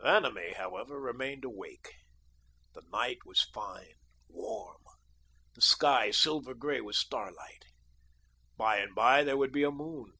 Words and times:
Vanamee, 0.00 0.54
however, 0.54 0.98
remained 0.98 1.44
awake. 1.44 1.96
The 2.72 2.80
night 2.90 3.18
was 3.26 3.42
fine, 3.52 3.92
warm; 4.26 4.80
the 5.54 5.60
sky 5.60 6.10
silver 6.12 6.54
grey 6.54 6.80
with 6.80 6.96
starlight. 6.96 7.66
By 8.56 8.78
and 8.78 8.94
by 8.94 9.22
there 9.22 9.36
would 9.36 9.52
be 9.52 9.64
a 9.64 9.70
moon. 9.70 10.14